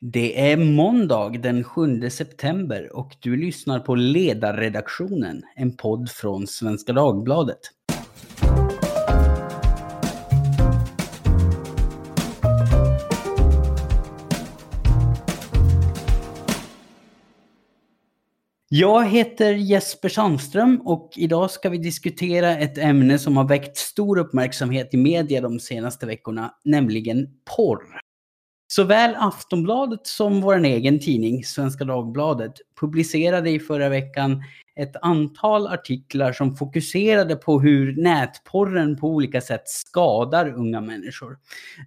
[0.00, 6.92] Det är måndag den 7 september och du lyssnar på Ledarredaktionen, en podd från Svenska
[6.92, 7.58] Dagbladet.
[18.68, 24.18] Jag heter Jesper Sandström och idag ska vi diskutera ett ämne som har väckt stor
[24.18, 27.26] uppmärksamhet i media de senaste veckorna, nämligen
[27.56, 28.07] porr.
[28.70, 34.42] Såväl Aftonbladet som vår egen tidning, Svenska Dagbladet, publicerade i förra veckan
[34.78, 41.38] ett antal artiklar som fokuserade på hur nätporren på olika sätt skadar unga människor.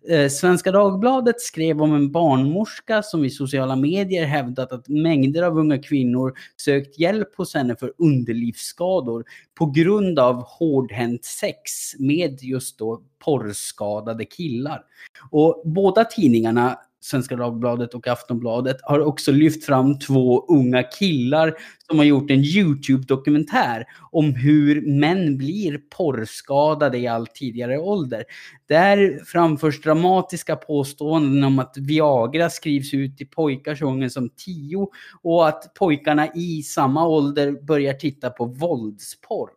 [0.09, 5.57] Eh, Svenska Dagbladet skrev om en barnmorska som i sociala medier hävdat att mängder av
[5.57, 9.23] unga kvinnor sökt hjälp hos henne för underlivsskador
[9.55, 14.81] på grund av hårdhänt sex med just då porrskadade killar.
[15.29, 21.53] Och båda tidningarna Svenska Dagbladet och Aftonbladet har också lyft fram två unga killar
[21.87, 28.23] som har gjort en YouTube-dokumentär om hur män blir porrskadade i allt tidigare ålder.
[28.67, 34.87] Där framförs dramatiska påståenden om att Viagra skrivs ut till pojkar så unga som tio
[35.21, 39.49] och att pojkarna i samma ålder börjar titta på våldsporr.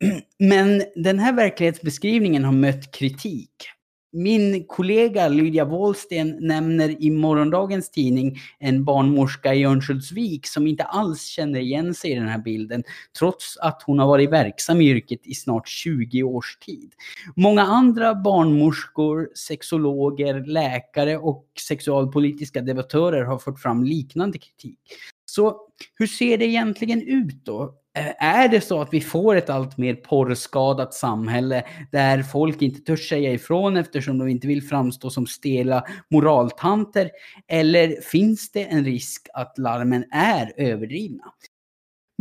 [0.38, 3.77] Men den här verklighetsbeskrivningen har mött kritik.
[4.12, 11.24] Min kollega Lydia Wåhlsten nämner i morgondagens tidning en barnmorska i Örnsköldsvik som inte alls
[11.26, 12.84] känner igen sig i den här bilden,
[13.18, 16.92] trots att hon har varit verksam i yrket i snart 20 års tid.
[17.36, 24.78] Många andra barnmorskor, sexologer, läkare och sexualpolitiska debattörer har fört fram liknande kritik.
[25.24, 25.56] Så
[25.94, 27.74] hur ser det egentligen ut då?
[27.98, 32.80] Eh, är det så att vi får ett allt mer porrskadat samhälle där folk inte
[32.80, 37.10] törs säga ifrån eftersom de inte vill framstå som stela moraltanter?
[37.48, 41.24] Eller finns det en risk att larmen är överdrivna?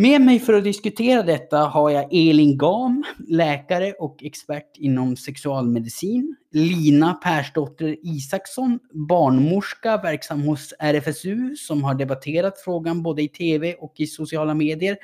[0.02, 6.36] Med mig för att diskutera detta har jag Elin Gam, läkare och expert inom sexualmedicin.
[6.52, 13.94] Lina Persdotter Isaksson, barnmorska verksam hos RFSU som har debatterat frågan både i tv och
[13.98, 14.98] i sociala medier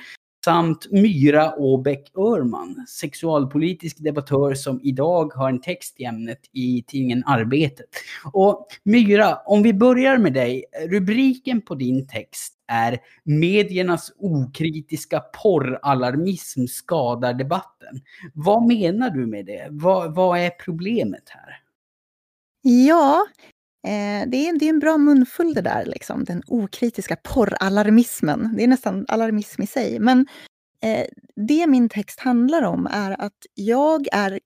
[0.45, 7.23] samt Myra Åbäck Örman, sexualpolitisk debattör som idag har en text i ämnet i tidningen
[7.25, 7.85] Arbetet.
[8.33, 10.65] Och Myra, om vi börjar med dig.
[10.87, 18.01] Rubriken på din text är Mediernas okritiska porralarmism skadar debatten.
[18.33, 19.67] Vad menar du med det?
[19.71, 21.59] Vad, vad är problemet här?
[22.61, 23.25] Ja,
[23.87, 28.55] Eh, det, är, det är en bra munfull det där, liksom, den okritiska porralarmismen.
[28.57, 29.99] Det är nästan alarmism i sig.
[29.99, 30.27] Men
[30.83, 31.05] eh,
[31.35, 34.39] det min text handlar om är att jag är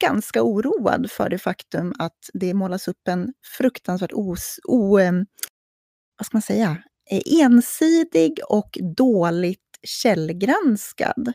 [0.00, 5.12] ganska oroad för det faktum att det målas upp en fruktansvärt os, o, eh,
[6.18, 11.32] vad ska man säga, eh, ensidig och dåligt källgranskad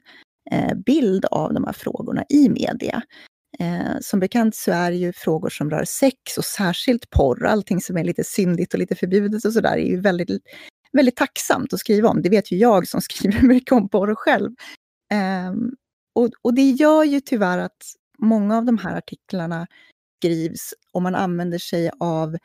[0.52, 3.02] eh, bild av de här frågorna i media.
[3.59, 7.97] Eh, som bekant så är ju frågor som rör sex och särskilt porr, allting som
[7.97, 10.41] är lite syndigt och lite förbjudet och sådär, är ju väldigt,
[10.91, 12.22] väldigt tacksamt att skriva om.
[12.22, 14.51] Det vet ju jag som skriver mycket om porr själv.
[15.12, 15.53] Eh,
[16.16, 19.68] och, och det gör ju tyvärr att många av de här artiklarna
[20.18, 22.38] skrivs och man använder sig av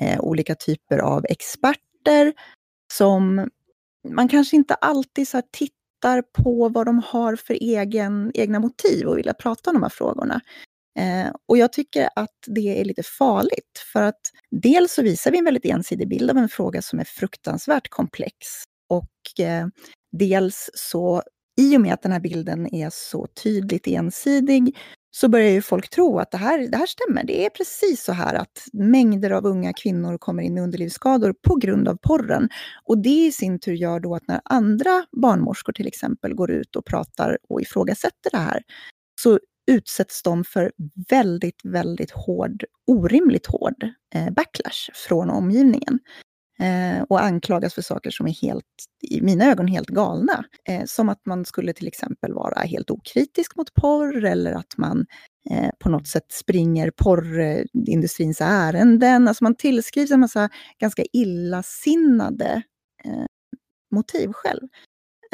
[0.00, 2.32] eh, olika typer av experter
[2.92, 3.50] som
[4.08, 9.06] man kanske inte alltid så tittar tittar på vad de har för egen, egna motiv
[9.06, 10.40] och vilja prata om de här frågorna.
[10.98, 14.20] Eh, och jag tycker att det är lite farligt, för att
[14.50, 18.36] dels så visar vi en väldigt ensidig bild av en fråga som är fruktansvärt komplex.
[18.88, 19.66] Och eh,
[20.12, 21.22] dels så,
[21.60, 24.76] i och med att den här bilden är så tydligt ensidig,
[25.16, 27.24] så börjar ju folk tro att det här, det här stämmer.
[27.24, 31.54] Det är precis så här att mängder av unga kvinnor kommer in med underlivsskador på
[31.54, 32.48] grund av porren.
[32.84, 36.76] Och det i sin tur gör då att när andra barnmorskor till exempel går ut
[36.76, 38.62] och pratar och ifrågasätter det här,
[39.20, 40.72] så utsätts de för
[41.10, 45.98] väldigt, väldigt hård, orimligt hård eh, backlash från omgivningen
[46.58, 48.64] Eh, och anklagas för saker som är helt,
[49.02, 50.44] i mina ögon, helt galna.
[50.68, 55.06] Eh, som att man skulle till exempel vara helt okritisk mot porr eller att man
[55.50, 59.28] eh, på något sätt springer porrindustrins ärenden.
[59.28, 60.48] Alltså man tillskrivs en massa
[60.80, 62.62] ganska illasinnade
[63.04, 63.26] eh,
[63.94, 64.68] motiv själv.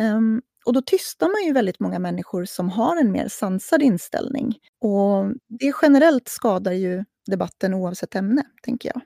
[0.01, 4.55] Um, och då tystar man ju väldigt många människor som har en mer sansad inställning.
[4.81, 9.03] Och det generellt skadar ju debatten oavsett ämne, tänker jag.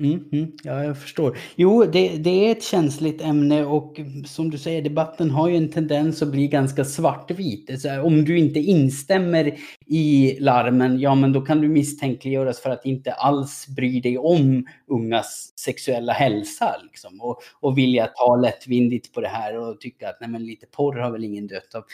[0.00, 1.38] Mm, mm, ja, jag förstår.
[1.56, 5.70] Jo, det, det, är ett känsligt ämne och som du säger, debatten har ju en
[5.70, 7.70] tendens att bli ganska svartvit.
[7.70, 12.86] Alltså, om du inte instämmer i larmen, ja men då kan du misstänkliggöras för att
[12.86, 16.76] inte alls bry dig om ungas sexuella hälsa.
[16.82, 20.66] Liksom, och, och vilja ta lättvindigt på det här och tycka att nej, men lite
[20.66, 21.84] porr har väl ingen dött av.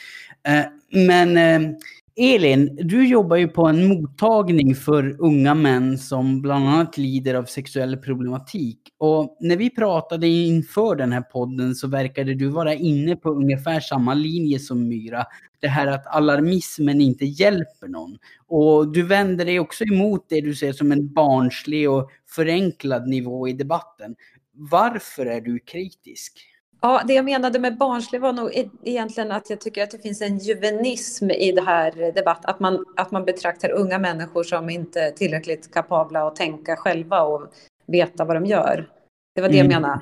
[0.52, 0.64] Eh,
[1.06, 1.70] men eh,
[2.18, 7.44] Elin, du jobbar ju på en mottagning för unga män som bland annat lider av
[7.44, 8.78] sexuell problematik.
[8.98, 13.80] Och när vi pratade inför den här podden så verkade du vara inne på ungefär
[13.80, 15.24] samma linje som Myra.
[15.60, 18.18] Det här att alarmismen inte hjälper någon.
[18.46, 23.48] Och du vänder dig också emot det du ser som en barnslig och förenklad nivå
[23.48, 24.16] i debatten.
[24.52, 26.55] Varför är du kritisk?
[26.80, 29.98] Ja, det jag menade med barnslig var nog e- egentligen att jag tycker att det
[29.98, 32.44] finns en juvenism i det här debatt.
[32.44, 37.22] Att man, att man betraktar unga människor som inte är tillräckligt kapabla att tänka själva
[37.22, 37.46] och
[37.86, 38.90] veta vad de gör.
[39.34, 39.72] Det var det mm.
[39.72, 40.00] jag menade.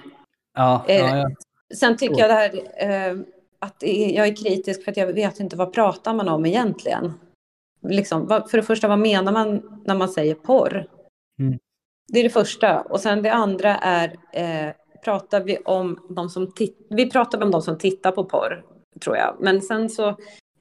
[0.55, 1.17] Ja, ja, ja.
[1.19, 1.27] Eh,
[1.75, 3.19] sen tycker jag det här eh,
[3.59, 7.13] att jag är kritisk för att jag vet inte vad pratar man om egentligen.
[7.83, 10.87] Liksom, för det första, vad menar man när man säger porr?
[11.39, 11.59] Mm.
[12.09, 12.81] Det är det första.
[12.81, 14.75] Och sen det andra är eh,
[15.05, 16.53] pratar vi om de som,
[16.91, 18.65] vi pratar om de som tittar på porr,
[19.01, 19.37] tror jag.
[19.41, 20.09] Men sen så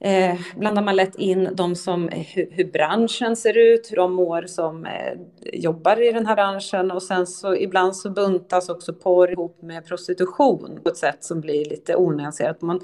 [0.00, 4.12] eh, blandar man lätt in de som, eh, hur, hur, branschen ser ut, hur de
[4.12, 5.18] mår som eh,
[5.52, 9.86] jobbar i den här branschen och sen så ibland så buntas också porr ihop med
[9.86, 12.62] prostitution på ett sätt som blir lite onyanserat.
[12.62, 12.80] Man,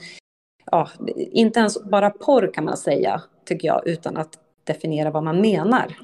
[0.70, 5.40] ja, inte ens bara porr kan man säga, tycker jag, utan att definiera vad man
[5.40, 5.96] menar.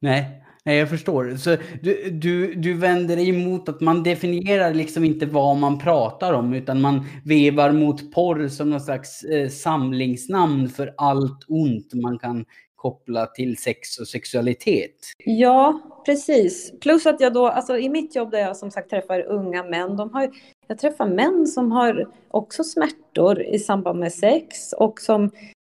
[0.00, 1.36] Nej, Nej, jag förstår.
[1.36, 6.32] Så du, du, du vänder dig emot att man definierar liksom inte vad man pratar
[6.32, 12.18] om, utan man vevar mot porr som någon slags eh, samlingsnamn för allt ont man
[12.18, 12.44] kan
[12.76, 14.94] koppla till sex och sexualitet.
[15.24, 16.72] Ja, precis.
[16.80, 19.96] Plus att jag då, alltså i mitt jobb där jag som sagt träffar unga män,
[19.96, 20.30] de har,
[20.66, 25.30] jag träffar män som har också smärtor i samband med sex och som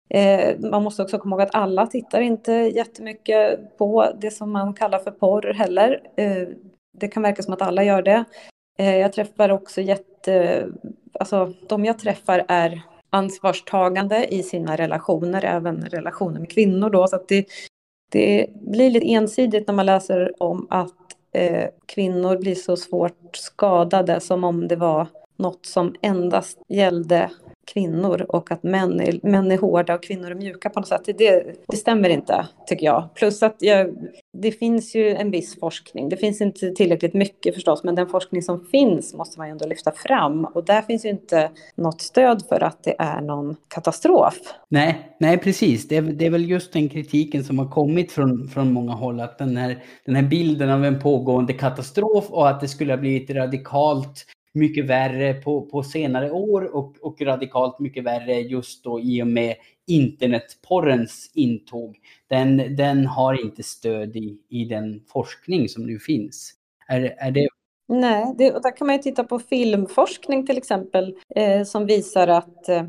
[0.09, 4.73] Eh, man måste också komma ihåg att alla tittar inte jättemycket på det som man
[4.73, 6.01] kallar för porr heller.
[6.15, 6.47] Eh,
[6.97, 8.23] det kan verka som att alla gör det.
[8.79, 10.65] Eh, jag träffar också jätte...
[11.19, 17.07] Alltså de jag träffar är ansvarstagande i sina relationer, även relationer med kvinnor då.
[17.07, 17.45] Så att det,
[18.11, 20.95] det blir lite ensidigt när man läser om att
[21.33, 25.07] eh, kvinnor blir så svårt skadade som om det var
[25.37, 27.29] något som endast gällde
[27.73, 31.01] kvinnor och att män är, män är hårda och kvinnor är mjuka på något sätt.
[31.17, 33.09] Det, det stämmer inte, tycker jag.
[33.15, 33.95] Plus att jag,
[34.33, 36.09] det finns ju en viss forskning.
[36.09, 39.67] Det finns inte tillräckligt mycket förstås, men den forskning som finns måste man ju ändå
[39.67, 40.45] lyfta fram.
[40.45, 44.37] Och där finns ju inte något stöd för att det är någon katastrof.
[44.69, 45.87] Nej, nej precis.
[45.87, 49.19] Det är, det är väl just den kritiken som har kommit från, från många håll.
[49.19, 52.97] Att den här, den här bilden av en pågående katastrof och att det skulle ha
[52.97, 58.99] blivit radikalt mycket värre på, på senare år och, och radikalt mycket värre just då
[58.99, 59.55] i och med
[59.87, 61.97] internetporrens intåg.
[62.27, 66.53] Den, den har inte stöd i, i den forskning som nu finns.
[66.87, 67.47] Är, är det
[67.91, 72.27] Nej, det, och där kan man ju titta på filmforskning till exempel eh, som visar
[72.27, 72.83] att eh,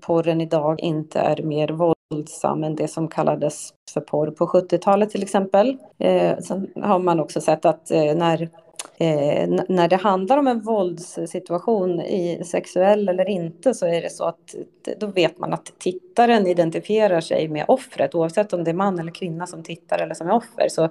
[0.00, 5.22] porren idag inte är mer våldsam än det som kallades för porr på 70-talet till
[5.22, 5.76] exempel.
[5.98, 8.50] Eh, sen har man också sett att eh, när
[8.98, 14.24] eh, när det handlar om en våldssituation, i sexuell eller inte, så är det så
[14.24, 14.54] att
[14.98, 19.12] då vet man att tittaren identifierar sig med offret, oavsett om det är man eller
[19.12, 20.84] kvinna som tittar eller som är offer, så,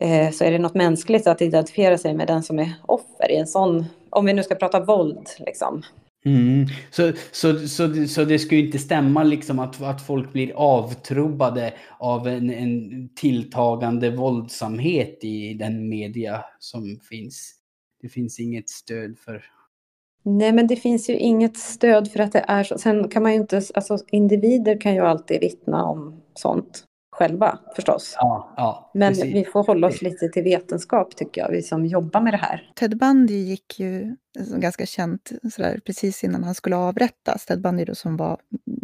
[0.00, 3.36] eh, så är det något mänskligt att identifiera sig med den som är offer i
[3.36, 5.82] en sån, om vi nu ska prata våld liksom.
[6.24, 6.66] Mm.
[6.90, 12.28] Så, så, så, så det skulle inte stämma liksom att, att folk blir avtrubbade av
[12.28, 17.54] en, en tilltagande våldsamhet i den media som finns.
[18.02, 19.44] Det finns inget stöd för...
[20.24, 22.78] Nej, men det finns ju inget stöd för att det är så.
[22.78, 26.84] Sen kan man ju inte, alltså individer kan ju alltid vittna om sånt
[27.22, 28.14] själva förstås.
[28.18, 32.20] Ja, ja, Men vi får hålla oss lite till vetenskap tycker jag, vi som jobbar
[32.20, 32.70] med det här.
[32.74, 34.16] Ted Bundy gick ju,
[34.56, 38.40] ganska känt, sådär, precis innan han skulle avrättas, Ted Bundy då, som var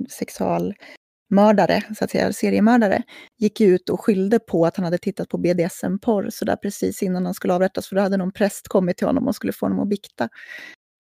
[0.09, 3.02] sexualmördare, så att säga, seriemördare,
[3.38, 7.35] gick ut och skyllde på att han hade tittat på BDSM-porr sådär precis innan han
[7.35, 9.88] skulle avrättas, för då hade någon präst kommit till honom och skulle få honom att
[9.88, 10.28] bikta.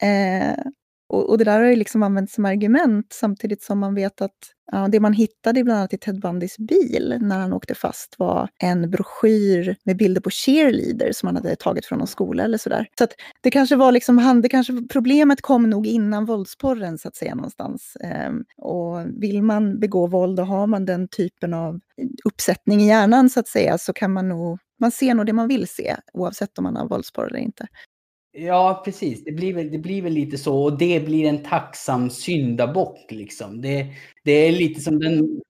[0.02, 0.64] Eh,
[1.08, 4.36] och, och, det där har ju liksom använts som argument samtidigt som man vet att
[4.72, 8.48] ja, det man hittade bland annat i Ted Bundys bil när han åkte fast var
[8.62, 12.86] en broschyr med bilder på cheerleaders som han hade tagit från någon skola eller sådär.
[12.98, 13.10] Så att
[13.42, 17.34] det kanske var liksom, han, det kanske, problemet kom nog innan våldsporren så att säga
[17.34, 17.96] någonstans.
[18.04, 21.80] Ehm, och vill man begå våld och har man den typen av
[22.24, 25.48] uppsättning i hjärnan så att säga så kan man nog Man ser nog det man
[25.48, 27.66] vill se, oavsett om man har våldsporr eller inte.
[28.40, 29.24] Ja, precis.
[29.24, 30.62] Det blir, väl, det blir väl lite så.
[30.62, 33.06] Och det blir en tacksam syndabock.
[33.10, 33.60] Liksom.
[33.60, 33.86] Det,
[34.24, 35.40] det är lite som den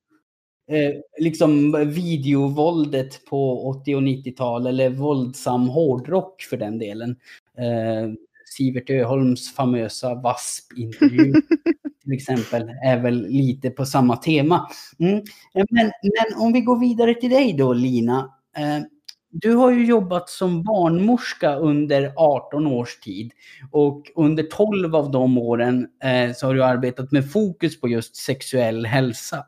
[0.71, 4.67] eh, liksom videovåldet på 80 och 90-tal.
[4.67, 7.17] Eller våldsam hårdrock för den delen.
[7.59, 8.13] Eh,
[8.57, 11.33] Sivert Öholms famösa VASP-intervju
[12.03, 14.69] till exempel är väl lite på samma tema.
[14.99, 15.23] Mm.
[15.71, 18.35] Men, men om vi går vidare till dig då Lina.
[18.57, 18.83] Eh,
[19.31, 23.33] du har ju jobbat som barnmorska under 18 års tid
[23.71, 28.17] och under 12 av de åren eh, så har du arbetat med fokus på just
[28.17, 29.45] sexuell hälsa.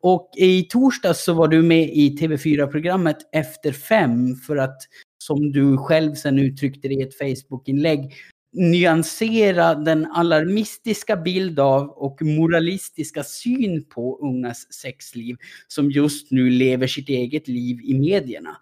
[0.00, 4.78] Och i torsdags så var du med i TV4-programmet Efter fem för att,
[5.18, 8.14] som du själv sen uttryckte det i ett Facebook-inlägg,
[8.52, 15.36] nyansera den alarmistiska bild av och moralistiska syn på ungas sexliv
[15.68, 18.56] som just nu lever sitt eget liv i medierna.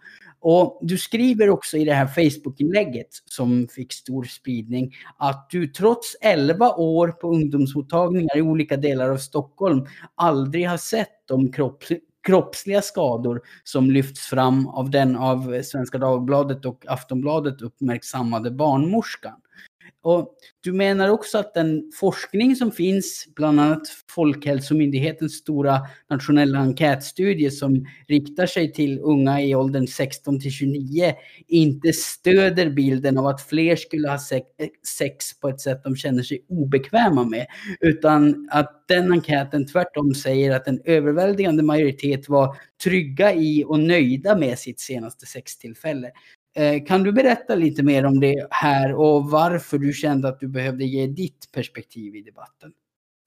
[0.45, 6.17] Och du skriver också i det här Facebook-inlägget som fick stor spridning att du trots
[6.21, 11.89] 11 år på ungdomsmottagningar i olika delar av Stockholm aldrig har sett de kropps
[12.27, 19.42] kroppsliga skador som lyfts fram av den av Svenska Dagbladet och Aftonbladet uppmärksammade barnmorskan.
[20.05, 25.81] Och du menar också att den forskning som finns, bland annat Folkhälsomyndighetens stora
[26.11, 31.15] nationella enkätstudie som riktar sig till unga i åldern 16 till 29,
[31.49, 34.19] inte stöder bilden av att fler skulle ha
[34.99, 37.47] sex på ett sätt de känner sig obekväma med,
[37.81, 44.37] utan att den enkäten tvärtom säger att en överväldigande majoritet var trygga i och nöjda
[44.37, 46.11] med sitt senaste sextillfälle.
[46.55, 50.49] Eh, kan du berätta lite mer om det här och varför du kände att du
[50.49, 52.73] behövde ge ditt perspektiv i debatten?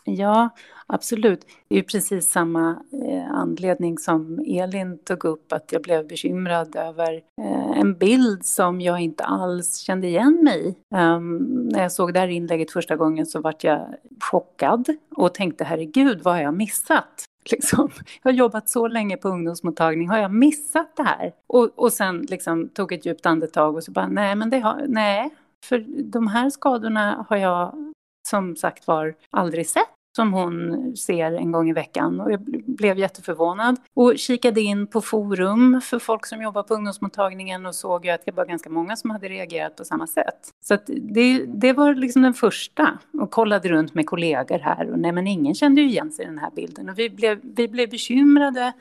[0.08, 0.50] Ja,
[0.88, 1.46] absolut.
[1.68, 6.76] Det är ju precis samma eh, anledning som Elin tog upp, att jag blev bekymrad
[6.76, 10.96] över eh, en bild som jag inte alls kände igen mig i.
[10.96, 11.38] Ehm,
[11.72, 13.96] när jag såg det här inlägget första gången så vart jag
[14.32, 17.26] chockad och tänkte herregud, vad har jag missat?
[17.52, 17.90] Liksom.
[18.24, 21.34] Jag har jobbat så länge på ungdomsmottagning, har jag missat det här?
[21.48, 24.86] Och, och sen liksom tog ett djupt andetag och så bara, nej men det har,
[24.88, 25.30] nej,
[25.66, 27.92] för de här skadorna har jag
[28.28, 32.20] som sagt var aldrig sett som hon ser en gång i veckan.
[32.20, 33.80] Och jag blev jätteförvånad.
[33.94, 38.26] Och kikade in på forum för folk som jobbar på ungdomsmottagningen och såg ju att
[38.26, 40.50] det var ganska många som hade reagerat på samma sätt.
[40.64, 43.00] Så det, det var liksom den första.
[43.14, 44.92] Och kollade runt med kollegor här.
[44.92, 46.90] Och nej men ingen kände ju igen sig i den här bilden.
[46.90, 48.74] Och vi blev, vi blev bekymrade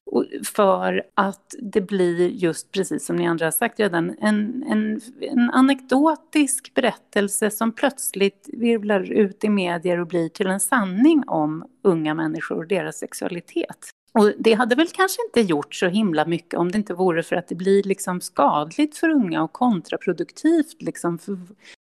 [0.54, 5.50] för att det blir just precis som ni andra har sagt redan en, en, en
[5.50, 12.14] anekdotisk berättelse som plötsligt virvlar ut i medier och blir till en sanning om unga
[12.14, 13.90] människor och deras sexualitet.
[14.18, 17.36] Och det hade väl kanske inte gjort så himla mycket om det inte vore för
[17.36, 21.38] att det blir liksom skadligt för unga och kontraproduktivt liksom för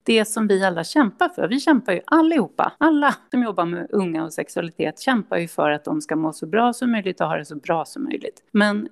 [0.08, 1.48] det som vi alla kämpar för.
[1.48, 5.84] Vi kämpar ju allihopa, alla som jobbar med unga och sexualitet kämpar ju för att
[5.84, 8.42] de ska må så bra som möjligt och ha det så bra som möjligt.
[8.52, 8.88] Men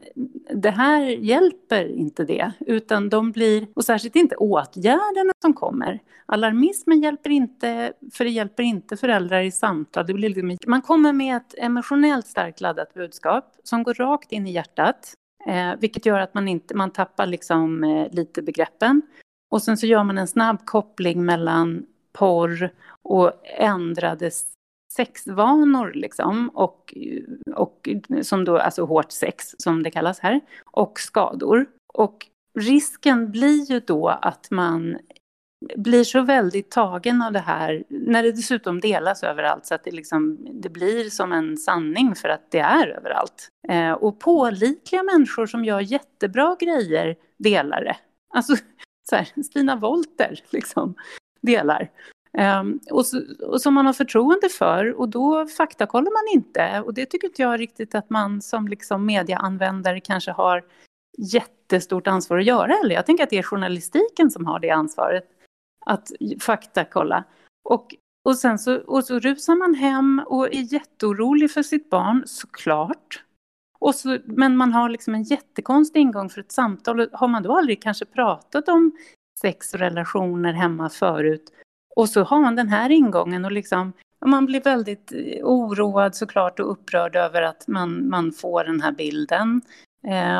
[0.54, 6.00] det här hjälper inte det, utan de blir, och särskilt inte åtgärderna som kommer.
[6.26, 10.06] Alarmismen hjälper inte, för det hjälper inte föräldrar i samtal.
[10.06, 14.46] Det blir liksom, man kommer med ett emotionellt starkt laddat budskap som går rakt in
[14.46, 15.14] i hjärtat.
[15.46, 19.02] Eh, vilket gör att man, inte, man tappar liksom, eh, lite begreppen.
[19.50, 22.71] Och sen så gör man en snabb koppling mellan porr
[23.03, 24.31] och ändrade
[24.93, 26.95] sexvanor liksom och,
[27.55, 27.88] och
[28.23, 31.67] som då, alltså hårt sex som det kallas här, och skador.
[31.95, 32.26] Och
[32.59, 34.99] risken blir ju då att man
[35.76, 39.91] blir så väldigt tagen av det här, när det dessutom delas överallt så att det,
[39.91, 43.49] liksom, det blir som en sanning för att det är överallt.
[43.69, 47.97] Eh, och pålitliga människor som gör jättebra grejer delar det.
[48.35, 48.57] Alltså,
[49.11, 50.95] så här, Stina Wolter liksom,
[51.41, 51.91] delar.
[52.61, 56.95] Um, och, så, och som man har förtroende för och då faktakollar man inte och
[56.95, 60.65] det tycker inte jag riktigt att man som liksom mediaanvändare kanske har
[61.19, 65.25] jättestort ansvar att göra eller jag tänker att det är journalistiken som har det ansvaret
[65.87, 66.11] att
[66.41, 67.25] faktakolla.
[67.65, 67.95] Och,
[68.25, 73.23] och sen så, och så rusar man hem och är jätteorolig för sitt barn, såklart.
[73.87, 77.09] Och så, men man har liksom en jättekonstig ingång för ett samtal.
[77.12, 78.93] Har man då aldrig kanske pratat om
[79.40, 81.52] sex och relationer hemma förut
[81.97, 83.93] och så har man den här ingången och liksom
[84.26, 88.93] man blir väldigt eh, oroad såklart och upprörd över att man, man får den här
[88.93, 89.61] bilden.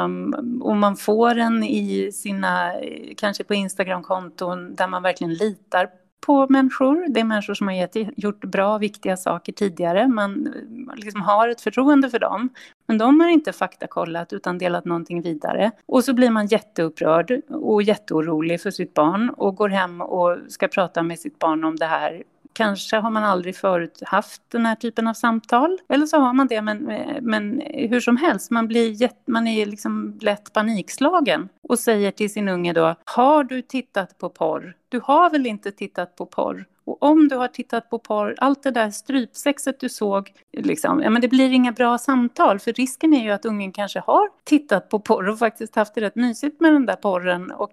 [0.05, 5.91] Um, och man får den i sina, eh, kanske på Instagramkonton där man verkligen litar
[6.26, 7.06] på människor.
[7.09, 10.09] Det är människor som har gett, gjort bra, viktiga saker tidigare.
[10.09, 10.54] Man
[10.97, 12.49] liksom har ett förtroende för dem.
[12.87, 15.71] Men de har inte faktakollat utan delat någonting vidare.
[15.87, 20.68] Och så blir man jätteupprörd och jätteorolig för sitt barn och går hem och ska
[20.68, 22.23] prata med sitt barn om det här
[22.57, 25.79] Kanske har man aldrig förut haft den här typen av samtal.
[25.89, 26.79] Eller så har man det, men,
[27.21, 32.49] men hur som helst, man, blir man är liksom lätt panikslagen och säger till sin
[32.49, 34.77] unge då, har du tittat på porr?
[34.89, 36.65] Du har väl inte tittat på porr?
[36.87, 41.11] Och om du har tittat på porr, allt det där strypsexet du såg, liksom, ja,
[41.11, 42.59] men det blir inga bra samtal.
[42.59, 46.00] För risken är ju att ungen kanske har tittat på porr och faktiskt haft det
[46.00, 47.73] rätt mysigt med den där porren och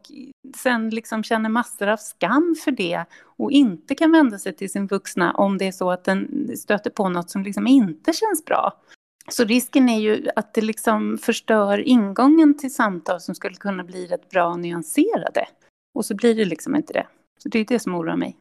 [0.58, 3.06] sen liksom känner massor av skam för det
[3.38, 6.90] och inte kan vända sig till sin vuxna om det är så att den stöter
[6.90, 8.74] på något som liksom inte känns bra.
[9.30, 14.08] Så risken är ju att det liksom förstör ingången till samtal som skulle kunna bli
[14.08, 15.46] rätt bra och nyanserade.
[15.94, 17.08] Och så blir det liksom inte det.
[17.38, 18.38] Så det är det som oroar mig.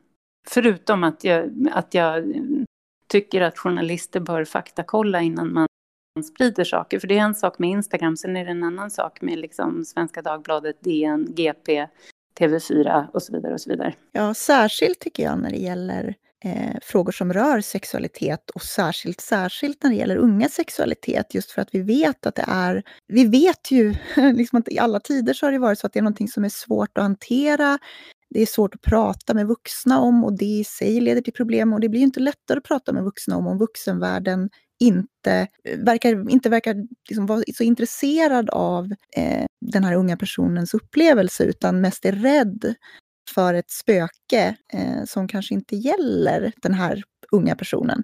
[0.49, 2.35] Förutom att jag, att jag
[3.07, 5.67] tycker att journalister bör faktakolla innan man
[6.25, 6.99] sprider saker.
[6.99, 9.85] För det är en sak med Instagram, sen är det en annan sak med liksom
[9.85, 11.87] Svenska Dagbladet, DN, GP,
[12.39, 13.53] TV4 och så vidare.
[13.53, 13.95] och så vidare.
[14.13, 19.83] Ja, särskilt tycker jag när det gäller eh, frågor som rör sexualitet och särskilt, särskilt
[19.83, 22.83] när det gäller unga sexualitet, just för att vi vet att det är...
[23.09, 25.99] Vi vet ju liksom att i alla tider så har det varit så att det
[25.99, 27.79] är någonting som är svårt att hantera.
[28.35, 31.73] Det är svårt att prata med vuxna om och det i sig leder till problem
[31.73, 36.31] och det blir inte lättare att prata med vuxna om om vuxenvärlden inte eh, verkar,
[36.31, 36.77] inte verkar
[37.09, 42.75] liksom vara så intresserad av eh, den här unga personens upplevelse utan mest är rädd
[43.35, 48.03] för ett spöke eh, som kanske inte gäller den här unga personen.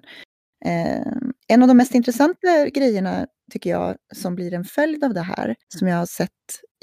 [0.65, 1.13] Eh,
[1.47, 5.55] en av de mest intressanta grejerna, tycker jag, som blir en följd av det här,
[5.77, 6.29] som jag har sett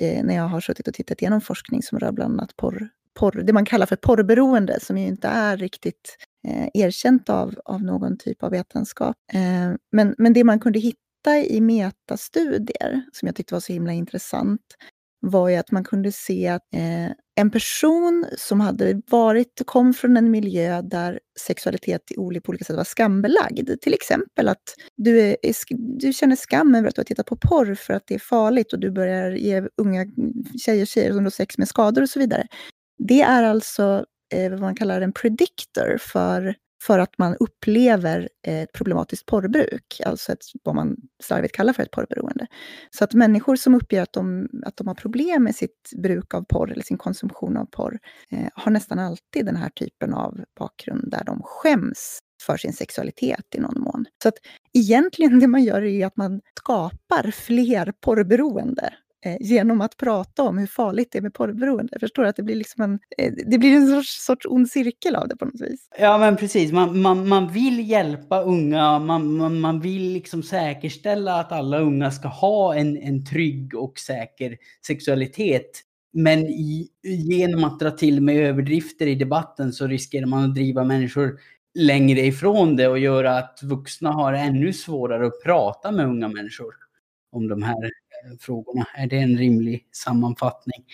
[0.02, 3.42] eh, när jag har suttit och tittat igenom forskning som rör bland annat porr, porr,
[3.42, 6.16] det man kallar för porrberoende, som ju inte är riktigt
[6.48, 9.16] eh, erkänt av, av någon typ av vetenskap.
[9.32, 13.92] Eh, men, men det man kunde hitta i metastudier, som jag tyckte var så himla
[13.92, 14.60] intressant,
[15.20, 20.16] var ju att man kunde se att eh, en person som hade varit, kom från
[20.16, 23.80] en miljö där sexualitet på olika sätt var skambelagd.
[23.80, 25.36] Till exempel att du, är,
[25.98, 28.72] du känner skam över att du har tittat på porr för att det är farligt
[28.72, 30.06] och du börjar ge unga
[30.58, 32.46] tjejer, tjejer som har sex med skador och så vidare.
[32.98, 38.62] Det är alltså eh, vad man kallar en predictor för för att man upplever eh,
[38.62, 42.46] ett problematiskt porrbruk, alltså ett, vad man slarvigt kallar för ett porrberoende.
[42.90, 46.44] Så att människor som uppger att de, att de har problem med sitt bruk av
[46.48, 47.98] porr eller sin konsumtion av porr
[48.30, 53.54] eh, har nästan alltid den här typen av bakgrund där de skäms för sin sexualitet
[53.54, 54.04] i någon mån.
[54.22, 54.38] Så att
[54.72, 58.94] egentligen det man gör är att man skapar fler porrberoende
[59.26, 61.88] Eh, genom att prata om hur farligt det är med porrberoende.
[61.92, 65.16] Jag förstår att det blir, liksom en, eh, det blir en sorts, sorts ond cirkel
[65.16, 65.88] av det på något vis.
[65.98, 66.72] Ja, men precis.
[66.72, 72.10] Man, man, man vill hjälpa unga, man, man, man vill liksom säkerställa att alla unga
[72.10, 75.82] ska ha en, en trygg och säker sexualitet.
[76.12, 76.88] Men i,
[77.28, 81.38] genom att dra till med överdrifter i debatten så riskerar man att driva människor
[81.74, 86.74] längre ifrån det och göra att vuxna har ännu svårare att prata med unga människor
[87.32, 87.90] om de här
[88.40, 88.86] frågorna.
[88.96, 90.84] Är det en rimlig sammanfattning?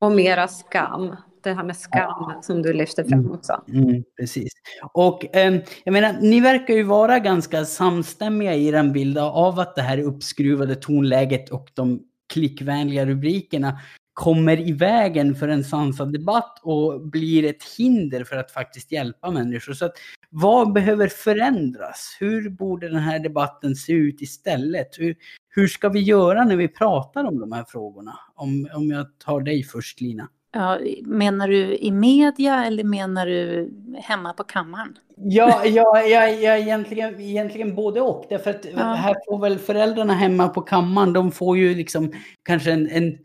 [0.00, 1.16] Och mera skam.
[1.42, 2.40] Det här med skam ja.
[2.42, 3.32] som du lyfter fram mm.
[3.32, 3.62] också.
[3.68, 4.52] Mm, precis.
[4.92, 9.74] Och eh, jag menar, ni verkar ju vara ganska samstämmiga i den bilden av att
[9.74, 13.78] det här uppskruvade tonläget och de klickvänliga rubrikerna
[14.14, 19.30] kommer i vägen för en sansad debatt och blir ett hinder för att faktiskt hjälpa
[19.30, 19.72] människor.
[19.72, 19.92] Så att,
[20.30, 22.16] vad behöver förändras?
[22.20, 24.88] Hur borde den här debatten se ut istället?
[24.98, 25.16] Hur,
[25.54, 28.18] hur ska vi göra när vi pratar om de här frågorna?
[28.34, 30.28] Om, om jag tar dig först Lina.
[30.54, 34.98] Ja, menar du i media eller menar du hemma på kammaren?
[35.16, 38.26] Ja, ja, ja, ja egentligen, egentligen både och.
[38.28, 38.82] Därför att ja.
[38.82, 42.12] här får väl föräldrarna hemma på kammaren, de får ju liksom
[42.42, 43.18] kanske en, en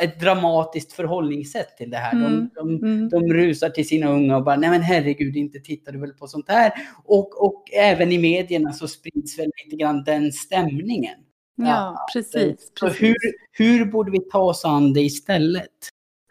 [0.00, 2.12] ett dramatiskt förhållningssätt till det här.
[2.12, 2.48] Mm.
[2.54, 3.08] De, de, mm.
[3.08, 6.26] de rusar till sina unga och bara, nej men herregud, inte tittar du väl på
[6.26, 6.72] sånt här?
[7.04, 11.16] Och, och även i medierna så sprids väl lite grann den stämningen.
[11.54, 12.72] Ja, precis.
[12.78, 13.02] Så precis.
[13.02, 13.16] Hur,
[13.52, 15.70] hur borde vi ta oss an det istället?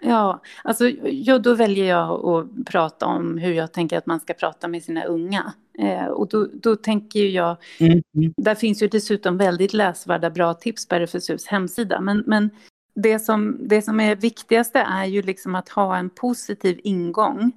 [0.05, 4.33] Ja, alltså, ja, då väljer jag att prata om hur jag tänker att man ska
[4.33, 5.53] prata med sina unga.
[5.79, 8.01] Eh, och då, då tänker jag, mm.
[8.37, 12.01] där finns ju dessutom väldigt läsvärda bra tips på RFSUs hemsida.
[12.01, 12.49] Men, men
[12.95, 17.51] det, som, det som är viktigaste är ju liksom att ha en positiv ingång.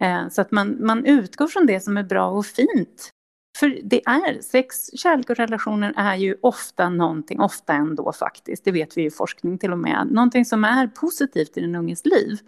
[0.00, 3.10] Eh, så att man, man utgår från det som är bra och fint
[3.58, 8.72] för det är, sex, kärlek och relationer är ju ofta någonting, ofta ändå faktiskt, det
[8.72, 12.04] vet vi ju i forskning till och med, någonting som är positivt i den unges
[12.04, 12.38] liv.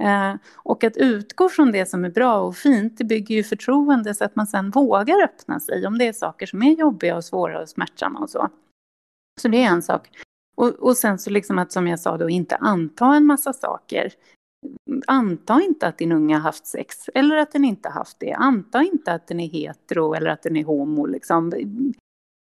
[0.00, 4.14] Eh, och att utgå från det som är bra och fint, det bygger ju förtroende
[4.14, 7.24] så att man sen vågar öppna sig om det är saker som är jobbiga och
[7.24, 8.48] svåra och smärtsamma och så.
[9.40, 10.08] Så det är en sak.
[10.56, 14.12] Och, och sen så liksom att som jag sa då inte anta en massa saker.
[15.06, 18.32] Anta inte att din unga haft sex eller att den inte haft det.
[18.32, 21.06] Anta inte att den är hetero eller att den är homo.
[21.06, 21.52] Liksom.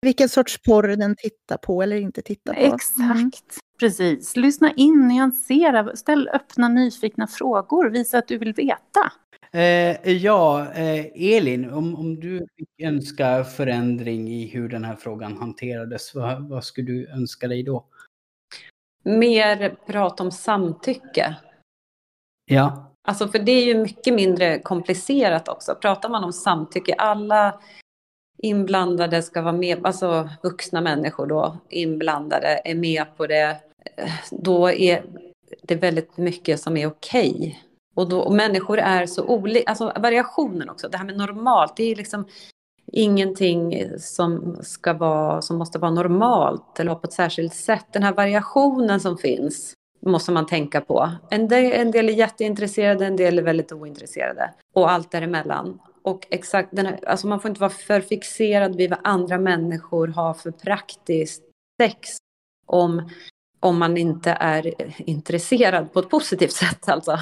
[0.01, 2.59] Vilken sorts porr den tittar på eller inte tittar på.
[2.59, 3.31] Exakt, mm.
[3.79, 4.35] precis.
[4.35, 9.11] Lyssna in, nyansera, ställ öppna nyfikna frågor, visa att du vill veta.
[9.51, 11.05] Eh, ja, eh,
[11.35, 16.63] Elin, om, om du fick önska förändring i hur den här frågan hanterades, vad, vad
[16.63, 17.85] skulle du önska dig då?
[19.03, 21.35] Mer prat om samtycke.
[22.45, 22.91] Ja.
[23.07, 25.75] Alltså för det är ju mycket mindre komplicerat också.
[25.75, 27.59] Pratar man om samtycke, alla
[28.37, 33.57] inblandade ska vara med, alltså vuxna människor då, inblandade, är med på det,
[34.31, 35.03] då är
[35.61, 37.35] det väldigt mycket som är okej.
[37.35, 37.55] Okay.
[37.95, 41.83] Och, då, och människor är så olika, alltså variationen också, det här med normalt, det
[41.83, 42.27] är liksom
[42.91, 47.85] ingenting som, ska vara, som måste vara normalt eller på ett särskilt sätt.
[47.91, 49.73] Den här variationen som finns
[50.05, 51.11] måste man tänka på.
[51.29, 54.53] En del, en del är jätteintresserade, en del är väldigt ointresserade.
[54.73, 55.79] Och allt däremellan.
[56.03, 60.07] Och exakt, den här, alltså man får inte vara för fixerad vid vad andra människor
[60.07, 61.43] har för praktiskt
[61.81, 62.17] sex.
[62.65, 63.09] Om,
[63.65, 67.19] om man inte är intresserad på ett positivt sätt alltså.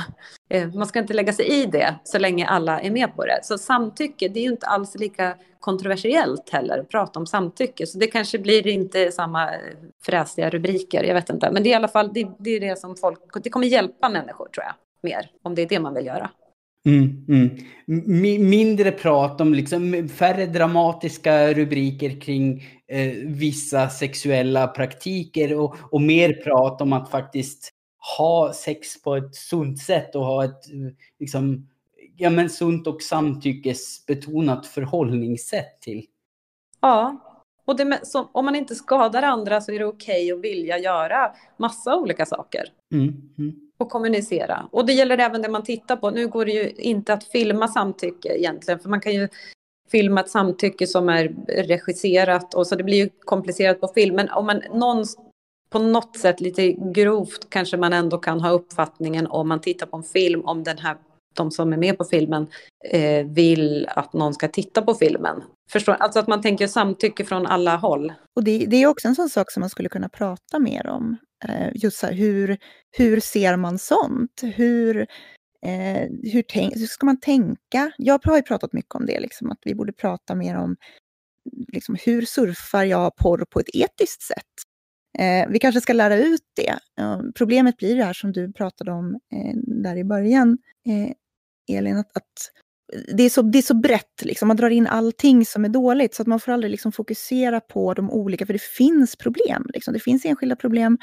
[0.49, 3.39] Eh, man ska inte lägga sig i det så länge alla är med på det.
[3.43, 7.87] Så samtycke, det är ju inte alls lika kontroversiellt heller att prata om samtycke.
[7.87, 9.59] Så det kanske blir inte samma eh,
[10.05, 11.51] fräsiga rubriker, jag vet inte.
[11.51, 14.09] Men det är i alla fall det, det är det som folk, det kommer hjälpa
[14.09, 14.73] människor tror jag,
[15.09, 15.29] mer.
[15.43, 16.29] Om det är det man vill göra.
[16.85, 18.49] Mm, mm.
[18.49, 26.33] Mindre prat om liksom färre dramatiska rubriker kring eh, vissa sexuella praktiker och, och mer
[26.33, 27.69] prat om att faktiskt
[28.17, 30.61] ha sex på ett sunt sätt och ha ett
[31.19, 31.69] liksom,
[32.17, 36.05] ja, men sunt och samtyckesbetonat förhållningssätt till.
[36.81, 37.17] Ja,
[37.65, 40.77] och det, så, om man inte skadar andra så är det okej okay att vilja
[40.77, 42.63] göra massa olika saker.
[42.93, 44.67] Mm, mm och kommunicera.
[44.71, 46.11] Och det gäller även det man tittar på.
[46.11, 49.29] Nu går det ju inte att filma samtycke egentligen, för man kan ju
[49.91, 54.15] filma ett samtycke som är regisserat och så det blir ju komplicerat på film.
[54.15, 55.05] Men om man någon,
[55.69, 59.97] på något sätt lite grovt kanske man ändå kan ha uppfattningen om man tittar på
[59.97, 60.97] en film om den här
[61.35, 62.47] de som är med på filmen
[62.89, 65.43] eh, vill att någon ska titta på filmen.
[65.71, 68.13] Förstår Alltså att man tänker samtycke från alla håll.
[68.35, 71.17] Och det, det är också en sån sak som man skulle kunna prata mer om.
[71.49, 72.57] Eh, just så här, hur,
[72.97, 74.41] hur ser man sånt?
[74.41, 75.07] Hur,
[75.65, 77.91] eh, hur, tänk, hur ska man tänka?
[77.97, 80.75] Jag har ju pratat mycket om det, liksom, att vi borde prata mer om
[81.73, 84.53] liksom, hur surfar jag porr på ett etiskt sätt?
[85.19, 86.79] Eh, vi kanske ska lära ut det.
[86.99, 91.97] Eh, problemet blir det här som du pratade om eh, där i början, eh, Elin,
[91.97, 92.31] att, att,
[93.17, 94.47] det, är så, det är så brett, liksom.
[94.47, 97.93] man drar in allting som är dåligt, så att man får aldrig liksom fokusera på
[97.93, 99.65] de olika, för det finns problem.
[99.73, 99.93] Liksom.
[99.93, 100.97] Det finns enskilda problem,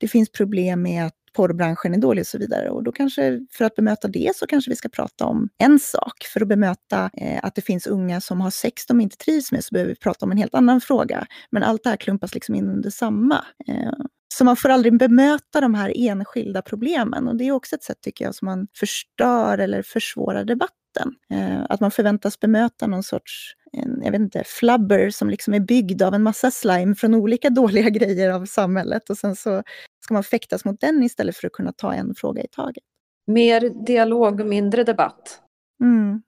[0.00, 2.70] det finns problem med att porrbranschen är dålig och så vidare.
[2.70, 6.24] Och då kanske, för att bemöta det, så kanske vi ska prata om en sak.
[6.32, 9.64] För att bemöta eh, att det finns unga som har sex de inte trivs med,
[9.64, 11.26] så behöver vi prata om en helt annan fråga.
[11.50, 13.44] Men allt det här klumpas liksom in under samma.
[13.68, 13.92] Eh,
[14.34, 17.28] så man får aldrig bemöta de här enskilda problemen.
[17.28, 21.14] Och det är också ett sätt, tycker jag, som man förstör eller försvårar debatten.
[21.30, 25.60] Eh, att man förväntas bemöta någon sorts en, jag vet inte, flubber som liksom är
[25.60, 29.10] byggd av en massa slime från olika dåliga grejer av samhället.
[29.10, 29.62] Och sen så
[30.04, 32.84] ska man fäktas mot den istället för att kunna ta en fråga i taget.
[33.26, 35.40] Mer dialog och mindre debatt.
[35.82, 36.22] Mm.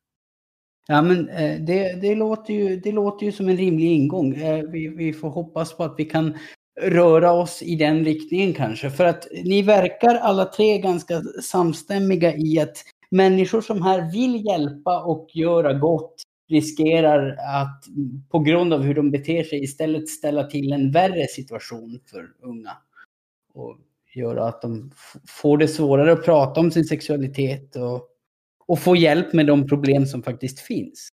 [0.89, 4.35] Ja, men eh, det, det, låter ju, det låter ju som en rimlig ingång.
[4.35, 6.39] Eh, vi, vi får hoppas på att vi kan
[6.81, 8.91] röra oss i den riktningen kanske.
[8.91, 12.77] För att ni verkar alla tre ganska samstämmiga i att
[13.11, 17.85] människor som här vill hjälpa och göra gott riskerar att
[18.31, 22.73] på grund av hur de beter sig istället ställa till en värre situation för unga.
[23.57, 23.77] Och
[24.15, 24.91] göra att de
[25.29, 28.09] får det svårare att prata om sin sexualitet och,
[28.67, 31.09] och få hjälp med de problem som faktiskt finns.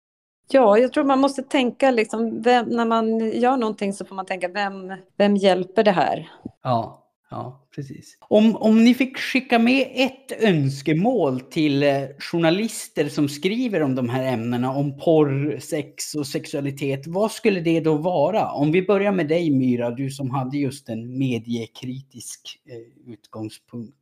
[0.51, 4.27] Ja, jag tror man måste tänka liksom, vem, när man gör någonting så får man
[4.27, 6.31] tänka, vem, vem hjälper det här?
[6.63, 7.02] Ja.
[7.33, 8.17] Ja, precis.
[8.21, 14.09] Om, om ni fick skicka med ett önskemål till eh, journalister som skriver om de
[14.09, 18.53] här ämnena, om porr, sex och sexualitet, vad skulle det då vara?
[18.53, 23.97] Om vi börjar med dig Myra, du som hade just en mediekritisk eh, utgångspunkt.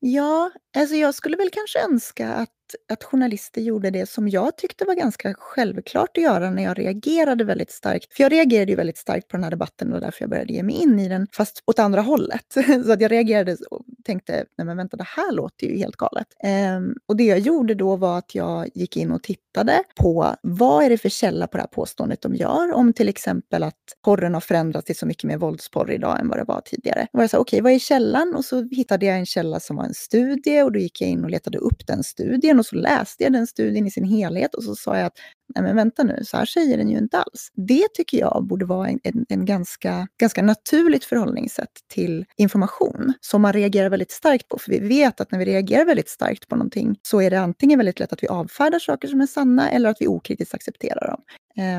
[0.00, 2.50] Ja, alltså jag skulle väl kanske önska att
[2.92, 7.44] att journalister gjorde det som jag tyckte var ganska självklart att göra när jag reagerade
[7.44, 8.14] väldigt starkt.
[8.14, 10.62] För jag reagerade ju väldigt starkt på den här debatten och därför jag började ge
[10.62, 12.44] mig in i den, fast åt andra hållet.
[12.84, 16.26] Så att jag reagerade och tänkte, nej men vänta, det här låter ju helt galet.
[16.42, 20.84] Ehm, och det jag gjorde då var att jag gick in och tittade på vad
[20.84, 24.34] är det för källa på det här påståendet de gör, om till exempel att porren
[24.34, 27.06] har förändrats till så mycket mer våldsporr idag än vad det var tidigare.
[27.12, 28.34] Och jag sa, okej, okay, vad är källan?
[28.34, 31.24] Och så hittade jag en källa som var en studie och då gick jag in
[31.24, 34.64] och letade upp den studien och så läste jag den studien i sin helhet och
[34.64, 35.18] så sa jag att
[35.54, 37.50] nej men vänta nu, så här säger den ju inte alls.
[37.54, 43.42] Det tycker jag borde vara en, en, en ganska, ganska naturligt förhållningssätt till information som
[43.42, 44.58] man reagerar väldigt starkt på.
[44.58, 47.78] För vi vet att när vi reagerar väldigt starkt på någonting så är det antingen
[47.78, 51.22] väldigt lätt att vi avfärdar saker som är sanna eller att vi okritiskt accepterar dem.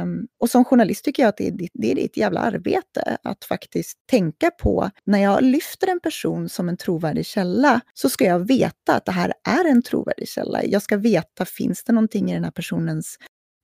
[0.04, 3.18] Um, och som journalist tycker jag att det är, ditt, det är ditt jävla arbete
[3.24, 8.26] att faktiskt tänka på, när jag lyfter en person som en trovärdig källa, så ska
[8.26, 10.64] jag veta att det här är en trovärdig källa.
[10.64, 13.18] Jag ska veta, finns det någonting i den här personens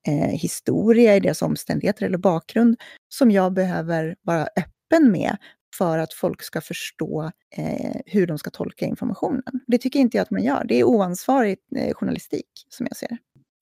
[0.07, 2.77] eh, historia, i deras omständigheter eller bakgrund
[3.09, 5.37] som jag behöver vara öppen med
[5.77, 9.43] för att folk ska förstå eh, hur de ska tolka informationen.
[9.67, 10.65] Det tycker inte jag att man gör.
[10.67, 13.17] Det är oansvarig eh, journalistik som jag ser det.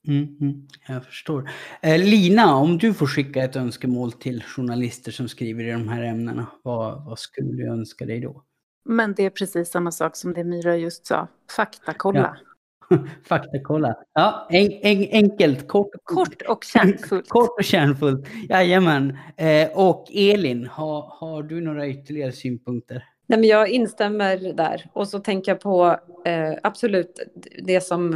[0.08, 1.50] Mm, mm, jag förstår.
[1.82, 6.04] Eh, Lina, om du får skicka ett önskemål till journalister som skriver i de här
[6.04, 8.44] ämnena, vad, vad skulle du önska dig då?
[8.90, 12.38] Men det är precis samma sak som det Myra just sa, faktakolla.
[12.40, 12.55] Ja.
[13.28, 13.96] Faktakolla.
[14.14, 17.30] Ja, en, en, enkelt, kort, kort och kärnfullt.
[17.30, 18.28] kort och kärnfullt.
[18.50, 19.18] Jajamän.
[19.38, 23.04] Eh, och Elin, har, har du några ytterligare synpunkter?
[23.28, 24.86] Nej, men jag instämmer där.
[24.94, 27.20] Och så tänker jag på eh, absolut
[27.64, 28.14] det som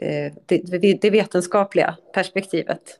[0.00, 2.98] eh, det, det, vetenskapliga perspektivet.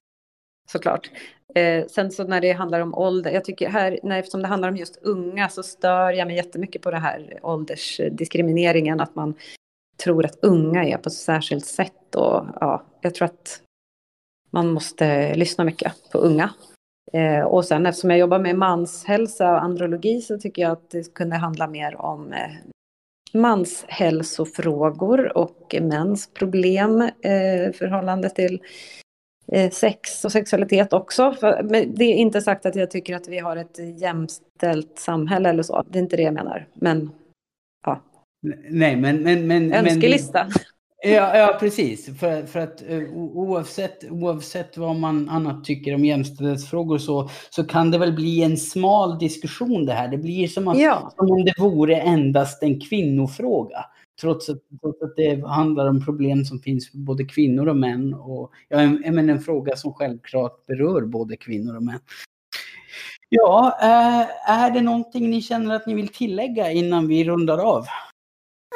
[0.68, 1.10] Såklart.
[1.54, 4.68] Eh, sen så när det handlar om ålder, jag tycker här, när, eftersom det handlar
[4.68, 9.34] om just unga så stör jag mig jättemycket på det här åldersdiskrimineringen, att man
[9.96, 12.14] tror att unga är på ett särskilt sätt.
[12.14, 13.60] Och, ja, jag tror att
[14.50, 16.50] man måste lyssna mycket på unga.
[17.12, 21.14] Eh, och sen eftersom jag jobbar med manshälsa och andrologi så tycker jag att det
[21.14, 22.50] kunde handla mer om eh,
[23.32, 28.62] manshälsofrågor och mäns problem eh, förhållande till
[29.52, 31.32] eh, sex och sexualitet också.
[31.32, 35.48] För, men det är inte sagt att jag tycker att vi har ett jämställt samhälle
[35.48, 35.82] eller så.
[35.88, 36.68] Det är inte det jag menar.
[36.74, 37.10] Men
[37.86, 38.00] ja,
[38.70, 39.22] Nej, men...
[39.22, 40.44] men, men Önskelista.
[40.44, 42.18] Men, ja, ja, precis.
[42.18, 47.90] För, för att uh, oavsett, oavsett vad man annat tycker om jämställdhetsfrågor så, så kan
[47.90, 50.08] det väl bli en smal diskussion det här.
[50.08, 51.12] Det blir som, att, ja.
[51.16, 53.84] som om det vore endast en kvinnofråga.
[54.20, 58.14] Trots att, trots att det handlar om problem som finns för både kvinnor och män.
[58.14, 62.00] Och, ja, en, en, en fråga som självklart berör både kvinnor och män.
[63.28, 67.86] Ja, äh, är det någonting ni känner att ni vill tillägga innan vi rundar av?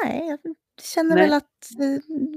[0.03, 0.39] Nej, jag
[0.81, 1.23] känner Nej.
[1.23, 1.45] väl att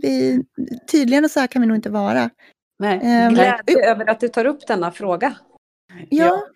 [0.03, 0.45] vi,
[0.91, 2.31] tydligare så här kan vi nog inte vara.
[2.79, 3.27] Nej.
[3.27, 5.37] Um, Glädje över att du tar upp denna fråga.
[6.09, 6.47] Ja,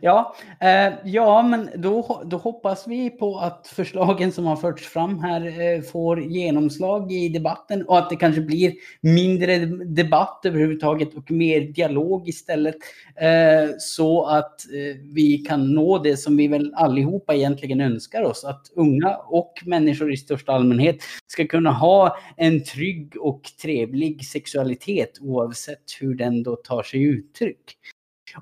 [0.00, 0.34] ja.
[0.60, 5.46] Eh, ja men då, då hoppas vi på att förslagen som har förts fram här
[5.60, 11.60] eh, får genomslag i debatten och att det kanske blir mindre debatt överhuvudtaget och mer
[11.60, 12.76] dialog istället.
[13.16, 18.44] Eh, så att eh, vi kan nå det som vi väl allihopa egentligen önskar oss.
[18.44, 25.18] Att unga och människor i största allmänhet ska kunna ha en trygg och trevlig sexualitet
[25.20, 27.76] oavsett hur den då tar sig uttryck.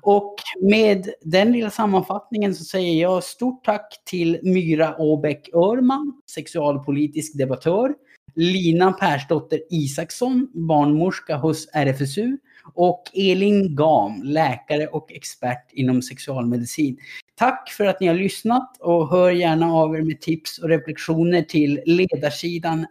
[0.01, 7.37] Och med den lilla sammanfattningen så säger jag stort tack till Myra Åbäck Örman, sexualpolitisk
[7.37, 7.93] debattör,
[8.35, 12.37] Lina Persdotter Isaksson, barnmorska hos RFSU
[12.73, 16.97] och Elin Gam, läkare och expert inom sexualmedicin.
[17.35, 21.41] Tack för att ni har lyssnat och hör gärna av er med tips och reflektioner
[21.41, 22.85] till ledarsidan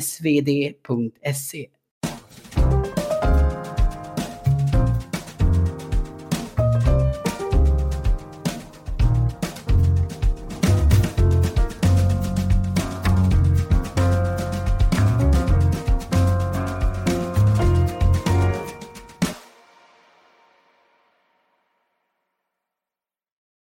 [0.00, 1.66] svd.se.